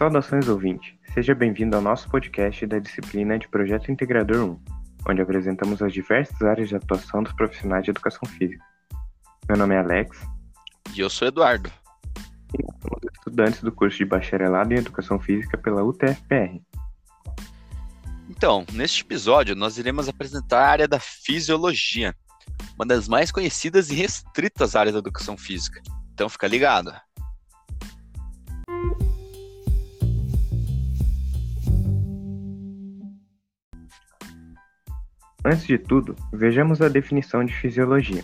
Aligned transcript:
Saudações 0.00 0.48
ouvinte, 0.48 0.98
seja 1.12 1.34
bem-vindo 1.34 1.76
ao 1.76 1.82
nosso 1.82 2.08
podcast 2.08 2.66
da 2.66 2.78
disciplina 2.78 3.38
de 3.38 3.46
Projeto 3.46 3.92
Integrador 3.92 4.48
1, 4.48 4.60
onde 5.10 5.20
apresentamos 5.20 5.82
as 5.82 5.92
diversas 5.92 6.40
áreas 6.40 6.70
de 6.70 6.76
atuação 6.76 7.22
dos 7.22 7.34
profissionais 7.34 7.84
de 7.84 7.90
educação 7.90 8.26
física. 8.26 8.64
Meu 9.46 9.58
nome 9.58 9.74
é 9.74 9.78
Alex. 9.78 10.18
E 10.94 11.00
eu 11.00 11.10
sou 11.10 11.28
Eduardo. 11.28 11.70
E 12.58 12.62
nós 12.62 12.76
somos 12.80 13.14
estudantes 13.14 13.62
do 13.62 13.70
curso 13.70 13.98
de 13.98 14.06
Bacharelado 14.06 14.72
em 14.72 14.78
Educação 14.78 15.20
Física 15.20 15.58
pela 15.58 15.84
UTFPR. 15.84 16.62
Então, 18.30 18.64
neste 18.72 19.02
episódio, 19.02 19.54
nós 19.54 19.76
iremos 19.76 20.08
apresentar 20.08 20.62
a 20.62 20.70
área 20.70 20.88
da 20.88 20.98
fisiologia, 20.98 22.16
uma 22.74 22.86
das 22.86 23.06
mais 23.06 23.30
conhecidas 23.30 23.90
e 23.90 23.94
restritas 23.96 24.74
áreas 24.74 24.94
da 24.94 25.00
educação 25.00 25.36
física. 25.36 25.82
Então, 26.14 26.26
fica 26.26 26.48
ligado. 26.48 26.90
Antes 35.44 35.66
de 35.66 35.78
tudo, 35.78 36.14
vejamos 36.32 36.82
a 36.82 36.88
definição 36.88 37.42
de 37.42 37.54
fisiologia. 37.54 38.22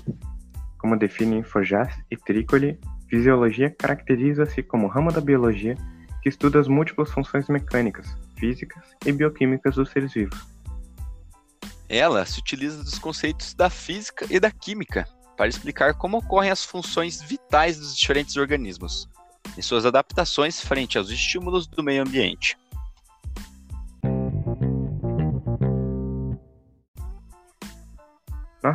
Como 0.77 0.99
definem 0.99 1.43
Forjas 1.43 1.95
e 2.11 2.17
Tricoli, 2.17 2.79
fisiologia 3.09 3.71
caracteriza-se 3.71 4.63
como 4.63 4.87
ramo 4.87 5.11
da 5.11 5.21
biologia 5.21 5.75
que 6.23 6.29
estuda 6.29 6.61
as 6.61 6.69
múltiplas 6.69 7.11
funções 7.11 7.49
mecânicas, 7.49 8.19
físicas 8.39 8.85
e 9.07 9.13
bioquímicas 9.13 9.77
dos 9.77 9.91
seres 9.91 10.13
vivos. 10.13 10.39
Ela 11.89 12.27
se 12.27 12.39
utiliza 12.39 12.85
dos 12.85 12.99
conceitos 12.99 13.55
da 13.55 13.71
física 13.71 14.27
e 14.29 14.39
da 14.39 14.51
química 14.51 15.09
para 15.37 15.49
explicar 15.49 15.95
como 15.95 16.19
ocorrem 16.19 16.51
as 16.51 16.65
funções 16.65 17.23
vitais 17.23 17.79
dos 17.79 17.97
diferentes 17.97 18.37
organismos 18.37 19.09
e 19.57 19.63
suas 19.63 19.87
adaptações 19.87 20.61
frente 20.61 20.99
aos 20.99 21.09
estímulos 21.09 21.67
do 21.67 21.83
meio 21.83 22.03
ambiente. 22.03 22.59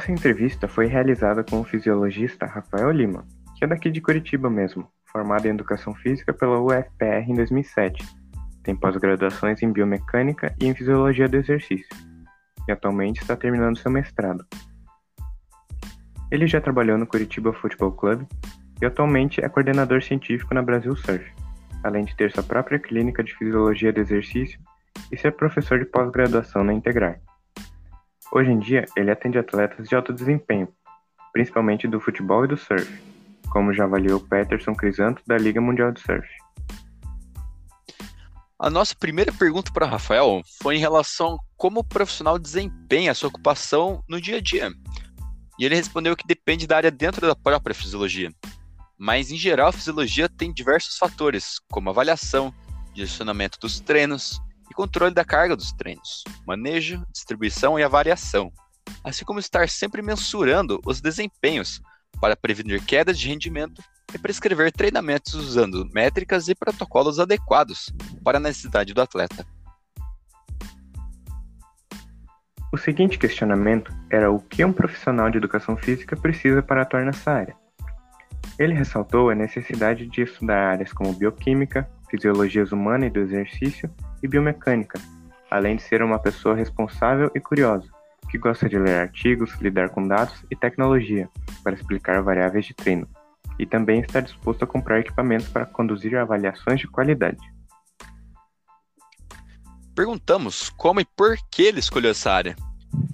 Nossa 0.02 0.13
entrevista 0.13 0.67
foi 0.67 0.88
realizada 0.88 1.44
com 1.44 1.61
o 1.61 1.63
fisiologista 1.63 2.47
Rafael 2.47 2.89
Lima, 2.89 3.23
que 3.55 3.63
é 3.63 3.67
daqui 3.67 3.91
de 3.91 4.02
Curitiba 4.02 4.49
mesmo, 4.49 4.88
formado 5.05 5.45
em 5.45 5.52
Educação 5.52 5.93
Física 5.93 6.33
pela 6.33 6.59
UFPR 6.59 7.30
em 7.30 7.35
2007. 7.35 8.03
Tem 8.63 8.75
pós-graduações 8.75 9.61
em 9.61 9.71
Biomecânica 9.71 10.55
e 10.59 10.66
em 10.66 10.73
Fisiologia 10.73 11.30
do 11.30 11.38
Exercício, 11.38 11.95
e 12.67 12.71
atualmente 12.71 13.21
está 13.21 13.35
terminando 13.35 13.77
seu 13.77 13.91
mestrado. 13.91 14.43
Ele 16.31 16.47
já 16.47 16.59
trabalhou 16.59 16.97
no 16.97 17.05
Curitiba 17.05 17.53
Futebol 17.53 17.91
Clube 17.91 18.25
e 18.81 18.86
atualmente 18.88 19.39
é 19.39 19.47
coordenador 19.49 20.02
científico 20.02 20.55
na 20.55 20.63
Brasil 20.63 20.95
Surf, 20.95 21.31
além 21.83 22.05
de 22.05 22.15
ter 22.15 22.31
sua 22.31 22.41
própria 22.41 22.80
clínica 22.80 23.23
de 23.23 23.36
Fisiologia 23.36 23.93
do 23.93 23.99
Exercício 23.99 24.59
e 25.11 25.15
ser 25.15 25.33
professor 25.33 25.77
de 25.77 25.86
pós-graduação 25.86 26.63
na 26.63 26.73
Integrar. 26.73 27.21
Hoje 28.33 28.49
em 28.49 28.59
dia, 28.59 28.85
ele 28.95 29.11
atende 29.11 29.37
atletas 29.37 29.89
de 29.89 29.93
alto 29.93 30.13
desempenho, 30.13 30.69
principalmente 31.33 31.85
do 31.85 31.99
futebol 31.99 32.45
e 32.45 32.47
do 32.47 32.55
surf, 32.55 32.89
como 33.51 33.73
já 33.73 33.83
avaliou 33.83 34.21
Peterson 34.21 34.73
Crisanto 34.73 35.21
da 35.27 35.37
Liga 35.37 35.59
Mundial 35.59 35.91
de 35.91 35.99
Surf. 35.99 36.25
A 38.57 38.69
nossa 38.69 38.95
primeira 38.95 39.33
pergunta 39.33 39.71
para 39.73 39.85
Rafael 39.85 40.41
foi 40.61 40.77
em 40.77 40.79
relação 40.79 41.33
a 41.33 41.37
como 41.57 41.81
o 41.81 41.83
profissional 41.83 42.39
desempenha 42.39 43.11
a 43.11 43.15
sua 43.15 43.27
ocupação 43.27 44.02
no 44.07 44.21
dia 44.21 44.37
a 44.37 44.41
dia. 44.41 44.71
E 45.59 45.65
ele 45.65 45.75
respondeu 45.75 46.15
que 46.15 46.25
depende 46.25 46.65
da 46.65 46.77
área 46.77 46.89
dentro 46.89 47.27
da 47.27 47.35
própria 47.35 47.75
fisiologia. 47.75 48.31
Mas, 48.97 49.29
em 49.29 49.35
geral, 49.35 49.67
a 49.67 49.73
fisiologia 49.73 50.29
tem 50.29 50.53
diversos 50.53 50.97
fatores, 50.97 51.59
como 51.69 51.89
avaliação, 51.89 52.53
direcionamento 52.93 53.59
dos 53.59 53.79
treinos, 53.79 54.39
e 54.71 54.73
controle 54.73 55.14
da 55.14 55.26
carga 55.26 55.54
dos 55.54 55.73
treinos, 55.73 56.23
manejo, 56.48 57.05
distribuição 57.11 57.77
e 57.77 57.83
avaliação, 57.83 58.49
assim 59.04 59.26
como 59.26 59.37
estar 59.37 59.67
sempre 59.67 60.02
mensurando 60.02 60.80
os 60.86 61.02
desempenhos 61.02 61.82
para 62.21 62.37
prevenir 62.37 62.83
quedas 62.86 63.20
de 63.20 63.27
rendimento 63.27 63.83
e 64.14 64.17
prescrever 64.17 64.71
treinamentos 64.71 65.33
usando 65.33 65.87
métricas 65.93 66.48
e 66.48 66.55
protocolos 66.55 67.20
adequados 67.20 67.93
para 68.23 68.37
a 68.37 68.42
necessidade 68.42 68.93
do 68.93 69.02
atleta. 69.02 69.45
O 72.71 72.77
seguinte 72.77 73.20
questionamento 73.20 73.93
era 74.09 74.32
o 74.32 74.39
que 74.39 74.64
um 74.64 74.71
profissional 74.71 75.30
de 75.30 75.38
educação 75.38 75.76
física 75.76 76.15
precisa 76.15 76.64
para 76.64 76.83
atuar 76.83 77.03
nessa 77.03 77.30
área. 77.30 77.55
Ele 78.58 78.73
ressaltou 78.73 79.30
a 79.30 79.36
necessidade 79.36 80.08
de 80.08 80.21
estudar 80.21 80.71
áreas 80.71 80.93
como 80.93 81.11
bioquímica, 81.11 81.89
fisiologias 82.11 82.73
humana 82.73 83.05
e 83.05 83.10
do 83.10 83.22
exercício 83.22 83.89
e 84.22 84.27
biomecânica, 84.27 84.99
além 85.49 85.77
de 85.77 85.82
ser 85.82 86.04
uma 86.04 86.20
pessoa 86.20 86.54
responsável 86.54 87.32
e 87.33 87.39
curiosa, 87.39 87.89
que 88.30 88.38
gosta 88.38 88.67
de 88.67 88.77
ler 88.77 88.99
artigos, 88.99 89.54
lidar 89.61 89.89
com 89.89 90.05
dados 90.05 90.45
e 90.52 90.55
tecnologia 90.55 91.30
para 91.64 91.73
explicar 91.73 92.21
variáveis 92.21 92.66
de 92.66 92.73
treino, 92.73 93.08
e 93.58 93.66
também 93.66 94.02
está 94.02 94.20
disposto 94.20 94.64
a 94.64 94.67
comprar 94.67 95.00
equipamentos 95.00 95.48
para 95.48 95.66
conduzir 95.66 96.16
avaliações 96.16 96.82
de 96.82 96.88
qualidade. 96.88 97.39
Perguntamos 99.95 100.70
como 100.70 101.00
e 101.00 101.05
por 101.05 101.36
que 101.50 101.64
ele 101.64 101.80
escolheu 101.80 102.11
essa 102.11 102.32
área. 102.32 102.55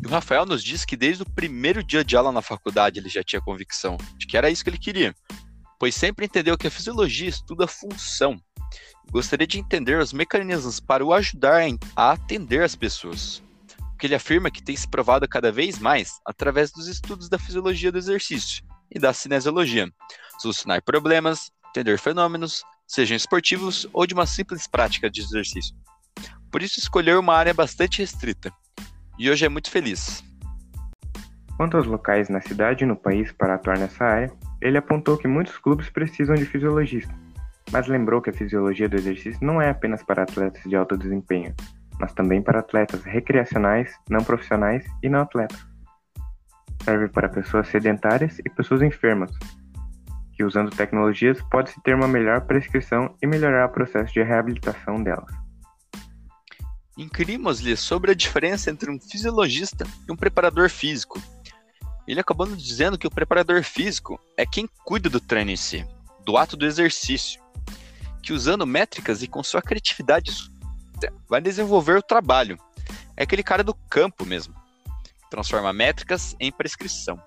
E 0.03 0.07
o 0.07 0.09
Rafael 0.09 0.45
nos 0.45 0.63
disse 0.63 0.85
que 0.85 0.95
desde 0.95 1.23
o 1.23 1.29
primeiro 1.29 1.83
dia 1.83 2.03
de 2.03 2.15
aula 2.15 2.31
na 2.31 2.41
faculdade 2.41 2.99
ele 2.99 3.09
já 3.09 3.23
tinha 3.23 3.41
convicção 3.41 3.97
de 4.17 4.25
que 4.25 4.37
era 4.37 4.49
isso 4.49 4.63
que 4.63 4.69
ele 4.69 4.77
queria, 4.77 5.13
pois 5.79 5.95
sempre 5.95 6.25
entendeu 6.25 6.57
que 6.57 6.67
a 6.67 6.71
fisiologia 6.71 7.29
estuda 7.29 7.67
função 7.67 8.39
gostaria 9.11 9.47
de 9.47 9.59
entender 9.59 9.97
os 9.97 10.13
mecanismos 10.13 10.79
para 10.79 11.05
o 11.05 11.13
ajudar 11.13 11.63
a 11.95 12.11
atender 12.11 12.63
as 12.63 12.75
pessoas. 12.75 13.41
O 13.93 13.97
que 13.97 14.07
ele 14.07 14.15
afirma 14.15 14.51
que 14.51 14.61
tem 14.61 14.75
se 14.75 14.87
provado 14.87 15.27
cada 15.27 15.51
vez 15.51 15.79
mais 15.79 16.19
através 16.25 16.71
dos 16.71 16.87
estudos 16.87 17.29
da 17.29 17.39
fisiologia 17.39 17.91
do 17.91 17.97
exercício 17.97 18.63
e 18.91 18.99
da 18.99 19.13
cinesiologia, 19.13 19.91
solucionar 20.39 20.83
problemas, 20.83 21.51
entender 21.69 21.97
fenômenos, 21.97 22.63
sejam 22.87 23.17
esportivos 23.17 23.87
ou 23.91 24.05
de 24.05 24.13
uma 24.13 24.25
simples 24.25 24.67
prática 24.67 25.09
de 25.09 25.21
exercício. 25.21 25.75
Por 26.51 26.63
isso 26.63 26.79
escolheu 26.79 27.19
uma 27.19 27.35
área 27.35 27.53
bastante 27.53 27.99
restrita. 27.99 28.51
E 29.19 29.29
hoje 29.29 29.45
é 29.45 29.49
muito 29.49 29.69
feliz. 29.69 30.23
Quanto 31.57 31.75
aos 31.75 31.87
locais 31.87 32.29
na 32.29 32.39
cidade 32.39 32.83
e 32.83 32.87
no 32.87 32.95
país 32.95 33.31
para 33.31 33.55
atuar 33.55 33.79
nessa 33.79 34.05
área, 34.05 34.31
ele 34.61 34.77
apontou 34.77 35.17
que 35.17 35.27
muitos 35.27 35.57
clubes 35.57 35.89
precisam 35.89 36.35
de 36.35 36.45
fisiologistas, 36.45 37.15
mas 37.71 37.87
lembrou 37.87 38.21
que 38.21 38.29
a 38.29 38.33
fisiologia 38.33 38.87
do 38.87 38.95
exercício 38.95 39.45
não 39.45 39.61
é 39.61 39.69
apenas 39.69 40.03
para 40.03 40.23
atletas 40.23 40.63
de 40.63 40.75
alto 40.75 40.97
desempenho, 40.97 41.53
mas 41.99 42.13
também 42.13 42.41
para 42.41 42.59
atletas 42.59 43.03
recreacionais, 43.03 43.93
não 44.09 44.23
profissionais 44.23 44.85
e 45.03 45.09
não 45.09 45.21
atletas. 45.21 45.65
Serve 46.83 47.09
para 47.09 47.27
pessoas 47.27 47.67
sedentárias 47.67 48.39
e 48.39 48.49
pessoas 48.49 48.81
enfermas, 48.81 49.31
que 50.33 50.43
usando 50.43 50.69
tecnologias 50.69 51.41
pode-se 51.49 51.81
ter 51.81 51.95
uma 51.95 52.07
melhor 52.07 52.41
prescrição 52.41 53.15
e 53.21 53.27
melhorar 53.27 53.65
o 53.65 53.71
processo 53.71 54.13
de 54.13 54.23
reabilitação 54.23 55.03
delas. 55.03 55.33
Inquirimos-lhe 56.97 57.75
sobre 57.75 58.11
a 58.11 58.15
diferença 58.15 58.71
entre 58.71 58.89
um 58.89 58.99
fisiologista 58.99 59.85
e 60.07 60.11
um 60.11 60.15
preparador 60.15 60.69
físico. 60.69 61.21
Ele 62.07 62.19
acabou 62.19 62.47
nos 62.47 62.63
dizendo 62.63 62.97
que 62.97 63.05
o 63.05 63.11
preparador 63.11 63.61
físico 63.63 64.19
é 64.37 64.45
quem 64.45 64.67
cuida 64.85 65.09
do 65.09 65.19
treino 65.19 65.51
em 65.51 65.57
si, 65.57 65.85
do 66.25 66.37
ato 66.37 66.55
do 66.55 66.65
exercício 66.65 67.41
que 68.27 68.33
usando 68.33 68.67
métricas 68.67 69.23
e 69.23 69.27
com 69.27 69.41
sua 69.41 69.61
criatividade 69.61 70.33
vai 71.29 71.39
desenvolver 71.39 71.97
o 71.97 72.01
trabalho. 72.01 72.57
É 73.15 73.23
aquele 73.23 73.41
cara 73.41 73.63
do 73.63 73.73
campo 73.73 74.25
mesmo. 74.25 74.53
Transforma 75.31 75.71
métricas 75.71 76.35
em 76.37 76.51
prescrição. 76.51 77.17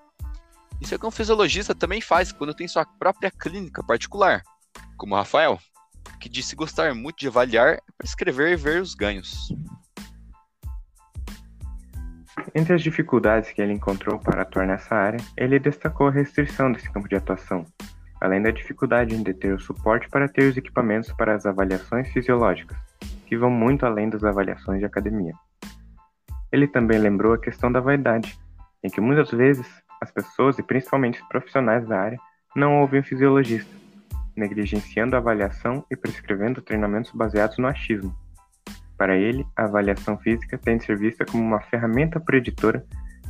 Isso 0.79 0.93
é 0.93 0.99
o 0.99 1.01
que 1.01 1.07
um 1.07 1.11
fisiologista 1.11 1.75
também 1.75 2.03
faz 2.03 2.33
quando 2.33 2.53
tem 2.53 2.69
sua 2.69 2.85
própria 2.85 3.31
clínica 3.31 3.83
particular, 3.83 4.43
como 4.99 5.15
o 5.15 5.17
Rafael, 5.17 5.59
que 6.21 6.29
disse 6.29 6.55
gostar 6.55 6.95
muito 6.95 7.19
de 7.19 7.29
avaliar, 7.29 7.81
prescrever 7.97 8.53
e 8.53 8.57
ver 8.57 8.83
os 8.83 8.95
ganhos. 8.95 9.55
Entre 12.55 12.75
as 12.75 12.83
dificuldades 12.83 13.53
que 13.53 13.63
ele 13.63 13.73
encontrou 13.73 14.19
para 14.19 14.43
atuar 14.43 14.67
nessa 14.67 14.95
área, 14.95 15.25
ele 15.35 15.59
destacou 15.59 16.09
a 16.09 16.13
restrição 16.13 16.71
desse 16.71 16.91
campo 16.93 17.09
de 17.09 17.17
atuação, 17.17 17.65
além 18.21 18.43
da 18.43 18.51
dificuldade 18.51 19.15
em 19.15 19.23
deter 19.23 19.55
o 19.55 19.61
suporte 19.61 20.09
para 20.09 20.29
ter 20.29 20.51
os 20.51 20.57
equipamentos 20.57 21.11
para 21.13 21.35
as 21.35 21.47
avaliações 21.47 22.13
fisiológicas, 22.13 22.77
que 23.27 23.37
vão 23.37 23.51
muito 23.51 23.87
além 23.87 24.11
das 24.11 24.23
avaliações 24.23 24.79
de 24.79 24.85
academia. 24.85 25.33
Ele 26.53 26.67
também 26.67 26.99
lembrou 26.99 27.33
a 27.33 27.39
questão 27.39 27.73
da 27.73 27.81
vaidade, 27.81 28.39
em 28.85 28.91
que 28.91 29.01
muitas 29.01 29.31
vezes 29.31 29.67
as 30.01 30.11
pessoas, 30.11 30.59
e 30.59 30.63
principalmente 30.63 31.21
os 31.21 31.29
profissionais 31.29 31.87
da 31.87 31.99
área, 31.99 32.19
não 32.55 32.81
ouvem 32.81 33.01
o 33.01 33.05
fisiologista, 33.05 33.75
negligenciando 34.37 35.15
a 35.15 35.19
avaliação 35.19 35.85
e 35.91 35.97
prescrevendo 35.97 36.61
treinamentos 36.61 37.13
baseados 37.13 37.57
no 37.59 37.69
achismo. 37.69 38.15
Para 38.99 39.17
ele, 39.17 39.47
a 39.57 39.65
avaliação 39.65 40.19
física 40.19 40.59
tem 40.59 40.77
de 40.77 40.85
ser 40.85 40.99
vista 40.99 41.25
como 41.25 41.43
uma 41.43 41.61
ferramenta 41.63 42.21
preditora 42.21 42.85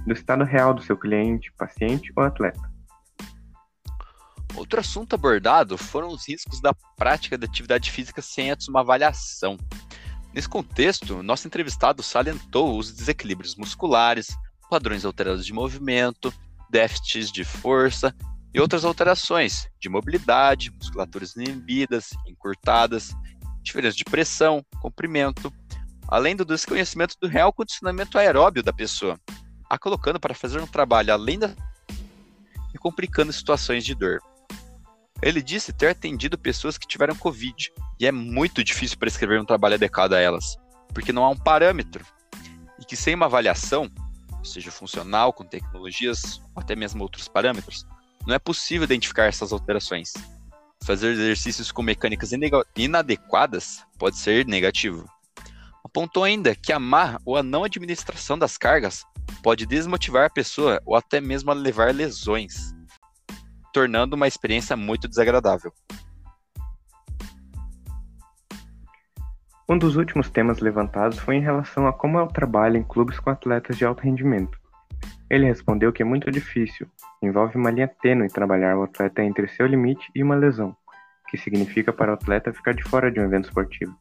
do 0.07 0.13
estado 0.13 0.43
real 0.43 0.75
do 0.75 0.83
seu 0.83 0.97
cliente, 0.97 1.53
paciente 1.53 2.13
ou 2.17 2.25
atleta 2.25 2.80
Outro 4.61 4.79
assunto 4.79 5.15
abordado 5.15 5.79
foram 5.79 6.09
os 6.09 6.29
riscos 6.29 6.61
da 6.61 6.75
prática 6.95 7.39
da 7.39 7.47
atividade 7.47 7.91
física 7.91 8.21
sem 8.21 8.51
antes 8.51 8.69
uma 8.69 8.81
avaliação. 8.81 9.57
Nesse 10.35 10.51
contexto, 10.51 11.23
nosso 11.23 11.47
entrevistado 11.47 12.03
salientou 12.03 12.79
os 12.79 12.93
desequilíbrios 12.93 13.57
musculares, 13.57 14.37
padrões 14.69 15.07
alterados 15.07 15.47
de 15.47 15.55
movimento, 15.55 16.31
déficits 16.69 17.33
de 17.33 17.43
força 17.43 18.15
e 18.53 18.61
outras 18.61 18.85
alterações 18.85 19.67
de 19.81 19.89
mobilidade, 19.89 20.71
musculaturas 20.73 21.35
inibidas, 21.37 22.11
encurtadas, 22.29 23.17
diferença 23.63 23.97
de 23.97 24.05
pressão, 24.05 24.63
comprimento, 24.83 25.51
além 26.07 26.37
do 26.37 26.45
desconhecimento 26.45 27.17
do 27.19 27.29
real 27.29 27.51
condicionamento 27.51 28.19
aeróbio 28.19 28.63
da 28.63 28.75
pessoa, 28.75 29.19
a 29.71 29.79
colocando 29.79 30.21
para 30.21 30.35
fazer 30.35 30.61
um 30.61 30.67
trabalho 30.67 31.15
além 31.15 31.39
da 31.39 31.49
e 32.75 32.79
complicando 32.79 33.33
situações 33.33 33.87
de 33.87 33.95
dor. 33.95 34.21
Ele 35.23 35.43
disse 35.43 35.73
ter 35.73 35.89
atendido 35.89 36.39
pessoas 36.39 36.79
que 36.79 36.87
tiveram 36.87 37.15
Covid 37.15 37.71
e 37.99 38.07
é 38.07 38.13
muito 38.13 38.65
difícil 38.65 38.99
prescrever 38.99 39.41
um 39.41 39.45
trabalho 39.45 39.75
adequado 39.75 40.15
a 40.15 40.21
elas, 40.21 40.57
porque 40.95 41.13
não 41.13 41.25
há 41.25 41.29
um 41.29 41.37
parâmetro 41.37 42.05
e 42.79 42.85
que 42.85 42.97
sem 42.97 43.15
uma 43.15 43.27
avaliação, 43.27 43.91
seja 44.43 44.71
funcional, 44.71 45.33
com 45.33 45.45
tecnologias 45.45 46.41
ou 46.55 46.63
até 46.63 46.75
mesmo 46.75 47.03
outros 47.03 47.29
parâmetros, 47.29 47.87
não 48.27 48.35
é 48.35 48.39
possível 48.39 48.85
identificar 48.85 49.25
essas 49.25 49.53
alterações. 49.53 50.15
Fazer 50.83 51.09
exercícios 51.09 51.71
com 51.71 51.83
mecânicas 51.83 52.31
inadequadas 52.75 53.85
pode 53.99 54.17
ser 54.17 54.47
negativo. 54.47 55.07
Apontou 55.85 56.25
ainda 56.25 56.55
que 56.55 56.73
a 56.73 56.79
má 56.79 57.19
ou 57.27 57.37
a 57.37 57.43
não 57.43 57.65
administração 57.65 58.39
das 58.39 58.57
cargas 58.57 59.05
pode 59.43 59.67
desmotivar 59.67 60.27
a 60.27 60.31
pessoa 60.31 60.81
ou 60.87 60.97
até 60.97 61.21
mesmo 61.21 61.53
levar 61.53 61.95
lesões, 61.95 62.75
tornando 63.73 64.17
uma 64.17 64.29
experiência 64.29 64.77
muito 64.77 65.09
desagradável. 65.09 65.73
Um 69.69 69.79
dos 69.79 69.95
últimos 69.95 70.29
temas 70.29 70.59
levantados 70.59 71.19
foi 71.21 71.37
em 71.37 71.41
relação 71.41 71.87
a 71.87 71.93
como 71.93 72.19
é 72.19 72.23
o 72.23 72.27
trabalho 72.27 72.77
em 72.77 72.83
clubes 72.83 73.21
com 73.21 73.31
atletas 73.31 73.77
de 73.77 73.85
alto 73.85 74.03
rendimento. 74.03 74.59
Ele 75.31 75.47
respondeu 75.47 75.93
que 75.93 76.03
é 76.03 76.05
muito 76.05 76.29
difícil, 76.29 76.89
envolve 77.23 77.57
uma 77.57 77.71
linha 77.71 77.87
tênue 77.87 78.27
trabalhar 78.27 78.77
o 78.77 78.83
atleta 78.83 79.23
entre 79.23 79.47
seu 79.47 79.69
limite 79.69 80.11
e 80.13 80.25
uma 80.25 80.35
lesão, 80.35 80.77
que 81.29 81.39
significa 81.39 81.93
para 81.93 82.11
o 82.11 82.15
atleta 82.15 82.53
ficar 82.53 82.75
de 82.75 82.83
fora 82.83 83.13
de 83.13 83.21
um 83.21 83.25
evento 83.25 83.45
esportivo. 83.45 83.97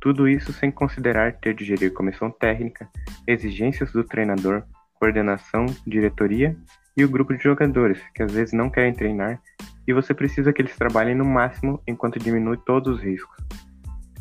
Tudo 0.00 0.28
isso 0.28 0.52
sem 0.52 0.70
considerar 0.70 1.32
ter 1.40 1.52
de 1.52 1.64
gerir 1.64 1.92
comissão 1.92 2.30
técnica, 2.30 2.88
exigências 3.26 3.90
do 3.90 4.04
treinador, 4.04 4.62
coordenação, 4.94 5.66
diretoria 5.84 6.56
e 6.96 7.04
o 7.04 7.08
grupo 7.08 7.34
de 7.36 7.42
jogadores, 7.42 8.00
que 8.14 8.22
às 8.22 8.32
vezes 8.32 8.52
não 8.52 8.70
querem 8.70 8.92
treinar 8.92 9.40
e 9.86 9.92
você 9.92 10.14
precisa 10.14 10.52
que 10.52 10.62
eles 10.62 10.76
trabalhem 10.76 11.14
no 11.14 11.24
máximo 11.24 11.82
enquanto 11.86 12.18
diminui 12.18 12.56
todos 12.64 12.98
os 12.98 13.02
riscos. 13.02 13.36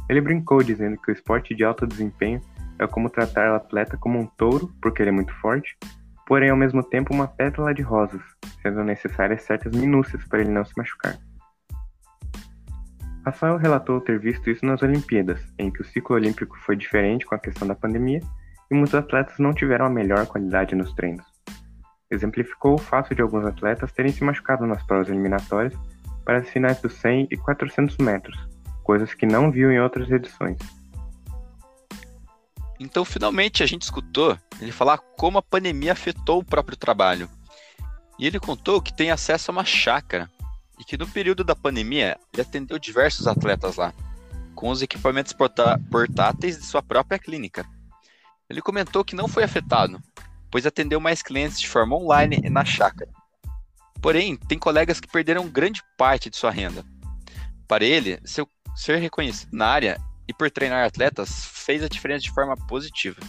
Ele 0.09 0.21
brincou 0.21 0.63
dizendo 0.63 0.97
que 0.97 1.11
o 1.11 1.13
esporte 1.13 1.53
de 1.53 1.63
alto 1.63 1.85
desempenho 1.85 2.41
é 2.79 2.87
como 2.87 3.09
tratar 3.09 3.51
o 3.51 3.55
atleta 3.55 3.97
como 3.97 4.17
um 4.17 4.25
touro, 4.25 4.73
porque 4.81 5.03
ele 5.03 5.09
é 5.09 5.13
muito 5.13 5.33
forte, 5.35 5.77
porém 6.25 6.49
ao 6.49 6.57
mesmo 6.57 6.81
tempo 6.81 7.13
uma 7.13 7.27
pétala 7.27 7.73
de 7.73 7.81
rosas, 7.81 8.21
sendo 8.61 8.83
necessárias 8.83 9.43
certas 9.43 9.75
minúcias 9.75 10.23
para 10.27 10.41
ele 10.41 10.49
não 10.49 10.65
se 10.65 10.73
machucar. 10.77 11.17
Rafael 13.25 13.57
relatou 13.57 14.01
ter 14.01 14.17
visto 14.17 14.49
isso 14.49 14.65
nas 14.65 14.81
Olimpíadas, 14.81 15.39
em 15.59 15.69
que 15.69 15.81
o 15.81 15.85
ciclo 15.85 16.15
olímpico 16.15 16.57
foi 16.65 16.75
diferente 16.75 17.25
com 17.25 17.35
a 17.35 17.39
questão 17.39 17.67
da 17.67 17.75
pandemia 17.75 18.21
e 18.71 18.75
muitos 18.75 18.95
atletas 18.95 19.37
não 19.37 19.53
tiveram 19.53 19.85
a 19.85 19.89
melhor 19.89 20.25
qualidade 20.25 20.73
nos 20.73 20.93
treinos. 20.93 21.28
Exemplificou 22.11 22.75
o 22.75 22.77
fato 22.77 23.13
de 23.13 23.21
alguns 23.21 23.45
atletas 23.45 23.91
terem 23.91 24.11
se 24.11 24.23
machucado 24.23 24.65
nas 24.65 24.81
provas 24.83 25.09
eliminatórias 25.09 25.73
para 26.25 26.39
as 26.39 26.49
finais 26.49 26.81
dos 26.81 26.93
100 26.93 27.27
e 27.31 27.37
400 27.37 27.97
metros, 27.97 28.37
coisas 28.83 29.13
que 29.13 29.25
não 29.25 29.51
viu 29.51 29.71
em 29.71 29.79
outras 29.79 30.09
edições. 30.09 30.57
Então, 32.79 33.03
finalmente, 33.03 33.61
a 33.61 33.65
gente 33.65 33.83
escutou 33.83 34.37
ele 34.61 34.71
falar 34.71 34.97
como 34.97 35.37
a 35.37 35.41
pandemia 35.41 35.91
afetou 35.91 36.39
o 36.39 36.43
próprio 36.43 36.77
trabalho. 36.77 37.29
E 38.17 38.25
ele 38.25 38.39
contou 38.39 38.81
que 38.81 38.93
tem 38.93 39.11
acesso 39.11 39.51
a 39.51 39.53
uma 39.53 39.65
chácara 39.65 40.29
e 40.79 40.83
que 40.83 40.97
no 40.97 41.07
período 41.07 41.43
da 41.43 41.55
pandemia 41.55 42.17
ele 42.33 42.41
atendeu 42.41 42.79
diversos 42.79 43.27
atletas 43.27 43.75
lá, 43.75 43.93
com 44.55 44.69
os 44.69 44.81
equipamentos 44.81 45.33
portáteis 45.33 46.57
de 46.57 46.65
sua 46.65 46.81
própria 46.81 47.19
clínica. 47.19 47.65
Ele 48.49 48.61
comentou 48.61 49.05
que 49.05 49.15
não 49.15 49.27
foi 49.27 49.43
afetado, 49.43 50.01
pois 50.51 50.65
atendeu 50.65 50.99
mais 50.99 51.21
clientes 51.21 51.59
de 51.59 51.67
forma 51.67 51.95
online 51.95 52.41
e 52.43 52.49
na 52.49 52.65
chácara. 52.65 53.11
Porém, 54.01 54.35
tem 54.35 54.57
colegas 54.57 54.99
que 54.99 55.07
perderam 55.07 55.49
grande 55.49 55.81
parte 55.97 56.29
de 56.29 56.37
sua 56.37 56.51
renda. 56.51 56.83
Para 57.67 57.83
ele, 57.83 58.19
seu 58.23 58.47
ser 58.75 58.97
reconhecido 58.97 59.49
na 59.51 59.67
área 59.67 59.99
e 60.27 60.33
por 60.33 60.49
treinar 60.49 60.85
atletas 60.85 61.45
fez 61.45 61.83
a 61.83 61.87
diferença 61.87 62.21
de 62.21 62.31
forma 62.31 62.55
positiva. 62.67 63.19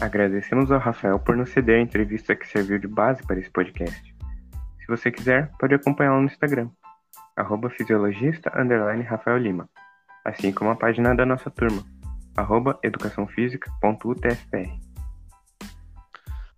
Agradecemos 0.00 0.70
ao 0.70 0.78
Rafael 0.78 1.18
por 1.18 1.36
nos 1.36 1.50
ceder 1.50 1.78
a 1.78 1.82
entrevista 1.82 2.34
que 2.34 2.46
serviu 2.46 2.78
de 2.78 2.88
base 2.88 3.22
para 3.22 3.38
esse 3.38 3.50
podcast. 3.50 4.14
Se 4.80 4.86
você 4.88 5.10
quiser, 5.10 5.50
pode 5.58 5.74
acompanhá-lo 5.74 6.20
no 6.20 6.26
Instagram, 6.26 6.70
arroba 7.36 7.70
fisiologista 7.70 8.50
Rafael 9.06 9.38
Lima, 9.38 9.68
assim 10.24 10.52
como 10.52 10.70
a 10.70 10.76
página 10.76 11.14
da 11.14 11.24
nossa 11.26 11.50
turma, 11.50 11.84
arroba 12.36 12.78
educaçãofísica.utfpr. 12.82 14.78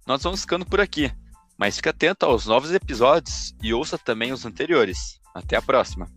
Nós 0.07 0.23
vamos 0.23 0.43
ficando 0.43 0.67
por 0.67 0.81
aqui. 0.81 1.11
Mas 1.59 1.77
fique 1.77 1.89
atento 1.89 2.27
aos 2.27 2.47
novos 2.47 2.73
episódios 2.73 3.55
e 3.63 3.73
ouça 3.73 3.97
também 3.97 4.33
os 4.33 4.45
anteriores. 4.45 5.21
Até 5.35 5.57
a 5.57 5.63
próxima! 5.63 6.09